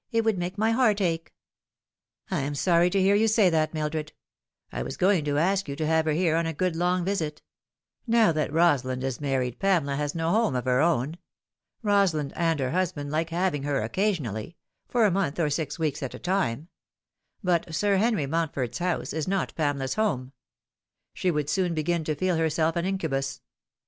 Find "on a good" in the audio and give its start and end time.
6.37-6.75